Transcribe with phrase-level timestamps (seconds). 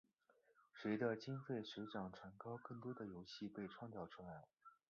[0.73, 4.47] 随着经费水涨船高更多的游戏被创造出来。